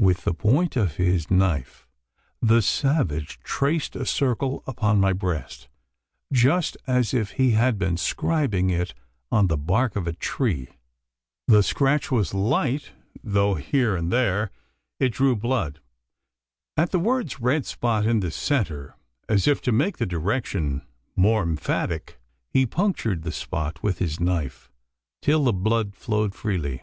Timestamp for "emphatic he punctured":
21.44-23.22